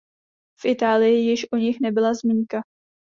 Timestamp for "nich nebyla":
1.57-2.13